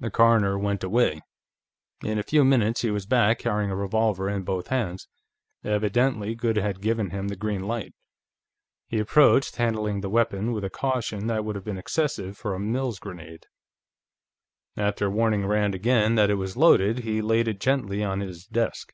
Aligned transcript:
The 0.00 0.10
coroner 0.10 0.58
went 0.58 0.82
away. 0.82 1.20
In 2.02 2.18
a 2.18 2.24
few 2.24 2.42
minutes 2.44 2.80
he 2.82 2.90
was 2.90 3.06
back, 3.06 3.38
carrying 3.38 3.70
a 3.70 3.76
revolver 3.76 4.28
in 4.28 4.42
both 4.42 4.66
hands. 4.66 5.06
Evidently 5.62 6.34
Goode 6.34 6.56
had 6.56 6.80
given 6.80 7.10
him 7.10 7.28
the 7.28 7.36
green 7.36 7.62
light. 7.62 7.94
He 8.88 8.98
approached, 8.98 9.54
handling 9.54 10.00
the 10.00 10.10
weapon 10.10 10.50
with 10.50 10.64
a 10.64 10.70
caution 10.70 11.28
that 11.28 11.44
would 11.44 11.54
have 11.54 11.64
been 11.64 11.78
excessive 11.78 12.36
for 12.36 12.52
a 12.52 12.58
Mills 12.58 12.98
grenade; 12.98 13.46
after 14.76 15.08
warning 15.08 15.46
Rand 15.46 15.72
again 15.76 16.16
that 16.16 16.30
it 16.30 16.34
was 16.34 16.56
loaded, 16.56 17.04
he 17.04 17.22
laid 17.22 17.46
it 17.46 17.60
gently 17.60 18.02
on 18.02 18.18
his 18.18 18.46
desk. 18.46 18.92